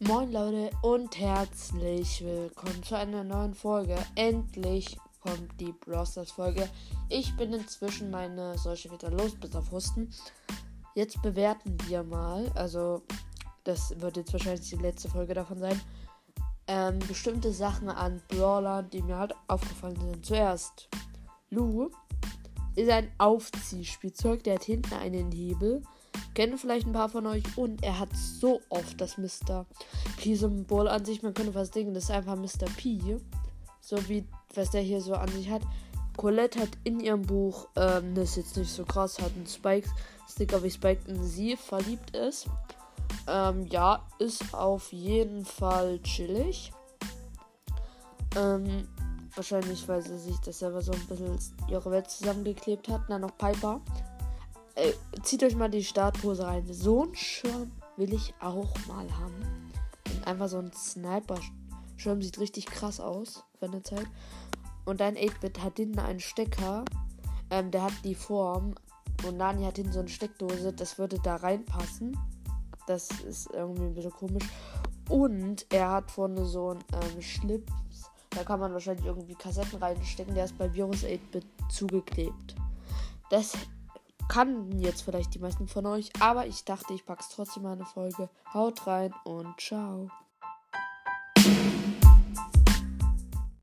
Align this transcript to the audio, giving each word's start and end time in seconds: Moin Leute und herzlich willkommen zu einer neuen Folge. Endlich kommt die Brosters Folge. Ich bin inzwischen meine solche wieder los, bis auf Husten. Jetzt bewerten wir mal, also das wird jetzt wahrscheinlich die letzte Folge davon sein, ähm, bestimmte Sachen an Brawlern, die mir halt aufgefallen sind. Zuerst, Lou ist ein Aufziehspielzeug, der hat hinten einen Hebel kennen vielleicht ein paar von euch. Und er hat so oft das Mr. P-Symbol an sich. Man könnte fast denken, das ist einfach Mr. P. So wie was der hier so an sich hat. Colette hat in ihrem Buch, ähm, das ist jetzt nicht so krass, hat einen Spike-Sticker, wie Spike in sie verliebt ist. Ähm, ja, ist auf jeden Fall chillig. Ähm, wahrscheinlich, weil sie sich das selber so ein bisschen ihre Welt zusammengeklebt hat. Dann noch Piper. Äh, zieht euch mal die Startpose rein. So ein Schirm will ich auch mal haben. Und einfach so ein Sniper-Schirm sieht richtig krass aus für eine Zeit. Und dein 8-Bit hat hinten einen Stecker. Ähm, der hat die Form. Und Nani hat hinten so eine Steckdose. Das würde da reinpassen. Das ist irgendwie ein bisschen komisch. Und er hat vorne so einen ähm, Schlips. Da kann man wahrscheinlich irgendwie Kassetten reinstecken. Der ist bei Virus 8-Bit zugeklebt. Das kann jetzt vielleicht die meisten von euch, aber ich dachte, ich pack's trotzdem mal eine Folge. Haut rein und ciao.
Moin 0.00 0.30
Leute 0.30 0.70
und 0.82 1.18
herzlich 1.18 2.24
willkommen 2.24 2.84
zu 2.84 2.96
einer 2.96 3.24
neuen 3.24 3.52
Folge. 3.52 3.96
Endlich 4.14 4.96
kommt 5.20 5.60
die 5.60 5.72
Brosters 5.72 6.30
Folge. 6.30 6.70
Ich 7.08 7.36
bin 7.36 7.52
inzwischen 7.52 8.08
meine 8.12 8.56
solche 8.58 8.92
wieder 8.92 9.10
los, 9.10 9.34
bis 9.34 9.56
auf 9.56 9.72
Husten. 9.72 10.08
Jetzt 10.94 11.20
bewerten 11.20 11.76
wir 11.88 12.04
mal, 12.04 12.48
also 12.54 13.02
das 13.64 13.92
wird 14.00 14.18
jetzt 14.18 14.32
wahrscheinlich 14.32 14.70
die 14.70 14.76
letzte 14.76 15.08
Folge 15.08 15.34
davon 15.34 15.58
sein, 15.58 15.80
ähm, 16.68 17.00
bestimmte 17.00 17.52
Sachen 17.52 17.88
an 17.88 18.22
Brawlern, 18.28 18.88
die 18.90 19.02
mir 19.02 19.18
halt 19.18 19.34
aufgefallen 19.48 19.98
sind. 20.00 20.24
Zuerst, 20.24 20.88
Lou 21.50 21.90
ist 22.76 22.88
ein 22.88 23.10
Aufziehspielzeug, 23.18 24.44
der 24.44 24.54
hat 24.54 24.64
hinten 24.64 24.94
einen 24.94 25.32
Hebel 25.32 25.82
kennen 26.34 26.58
vielleicht 26.58 26.86
ein 26.86 26.92
paar 26.92 27.08
von 27.08 27.26
euch. 27.26 27.44
Und 27.56 27.82
er 27.82 27.98
hat 27.98 28.10
so 28.14 28.60
oft 28.68 29.00
das 29.00 29.18
Mr. 29.18 29.66
P-Symbol 30.18 30.88
an 30.88 31.04
sich. 31.04 31.22
Man 31.22 31.34
könnte 31.34 31.52
fast 31.52 31.74
denken, 31.74 31.94
das 31.94 32.04
ist 32.04 32.10
einfach 32.10 32.36
Mr. 32.36 32.66
P. 32.76 33.18
So 33.80 34.08
wie 34.08 34.24
was 34.54 34.70
der 34.70 34.82
hier 34.82 35.00
so 35.00 35.14
an 35.14 35.28
sich 35.28 35.50
hat. 35.50 35.62
Colette 36.16 36.60
hat 36.60 36.70
in 36.84 37.00
ihrem 37.00 37.22
Buch, 37.22 37.68
ähm, 37.76 38.14
das 38.14 38.30
ist 38.30 38.36
jetzt 38.36 38.56
nicht 38.56 38.72
so 38.72 38.84
krass, 38.84 39.20
hat 39.20 39.32
einen 39.36 39.46
Spike-Sticker, 39.46 40.62
wie 40.62 40.70
Spike 40.70 41.08
in 41.08 41.22
sie 41.22 41.56
verliebt 41.56 42.16
ist. 42.16 42.48
Ähm, 43.28 43.66
ja, 43.66 44.02
ist 44.18 44.52
auf 44.52 44.92
jeden 44.92 45.44
Fall 45.44 46.00
chillig. 46.02 46.72
Ähm, 48.36 48.88
wahrscheinlich, 49.34 49.86
weil 49.86 50.02
sie 50.02 50.18
sich 50.18 50.36
das 50.38 50.58
selber 50.58 50.82
so 50.82 50.92
ein 50.92 51.06
bisschen 51.06 51.38
ihre 51.68 51.90
Welt 51.90 52.10
zusammengeklebt 52.10 52.88
hat. 52.88 53.02
Dann 53.08 53.20
noch 53.20 53.36
Piper. 53.38 53.80
Äh, 54.78 54.92
zieht 55.22 55.42
euch 55.42 55.56
mal 55.56 55.68
die 55.68 55.82
Startpose 55.82 56.46
rein. 56.46 56.64
So 56.72 57.04
ein 57.04 57.14
Schirm 57.16 57.72
will 57.96 58.14
ich 58.14 58.32
auch 58.40 58.72
mal 58.86 59.10
haben. 59.18 59.34
Und 60.14 60.26
einfach 60.26 60.48
so 60.48 60.58
ein 60.58 60.72
Sniper-Schirm 60.72 62.22
sieht 62.22 62.38
richtig 62.38 62.66
krass 62.66 63.00
aus 63.00 63.42
für 63.58 63.66
eine 63.66 63.82
Zeit. 63.82 64.06
Und 64.84 65.00
dein 65.00 65.16
8-Bit 65.16 65.62
hat 65.64 65.78
hinten 65.78 65.98
einen 65.98 66.20
Stecker. 66.20 66.84
Ähm, 67.50 67.72
der 67.72 67.82
hat 67.82 67.92
die 68.04 68.14
Form. 68.14 68.76
Und 69.26 69.36
Nani 69.36 69.64
hat 69.64 69.76
hinten 69.76 69.92
so 69.92 69.98
eine 69.98 70.08
Steckdose. 70.08 70.72
Das 70.72 70.96
würde 70.96 71.18
da 71.24 71.36
reinpassen. 71.36 72.16
Das 72.86 73.10
ist 73.26 73.50
irgendwie 73.52 73.82
ein 73.82 73.94
bisschen 73.94 74.12
komisch. 74.12 74.48
Und 75.08 75.66
er 75.70 75.90
hat 75.90 76.10
vorne 76.12 76.44
so 76.44 76.70
einen 76.70 76.84
ähm, 76.92 77.20
Schlips. 77.20 77.72
Da 78.30 78.44
kann 78.44 78.60
man 78.60 78.72
wahrscheinlich 78.72 79.06
irgendwie 79.06 79.34
Kassetten 79.34 79.80
reinstecken. 79.80 80.36
Der 80.36 80.44
ist 80.44 80.56
bei 80.56 80.72
Virus 80.72 81.02
8-Bit 81.02 81.46
zugeklebt. 81.68 82.54
Das 83.28 83.54
kann 84.28 84.78
jetzt 84.78 85.02
vielleicht 85.02 85.34
die 85.34 85.38
meisten 85.38 85.68
von 85.68 85.86
euch, 85.86 86.10
aber 86.20 86.46
ich 86.46 86.64
dachte, 86.64 86.94
ich 86.94 87.04
pack's 87.04 87.30
trotzdem 87.30 87.64
mal 87.64 87.72
eine 87.72 87.86
Folge. 87.86 88.28
Haut 88.52 88.86
rein 88.86 89.12
und 89.24 89.58
ciao. 89.60 90.10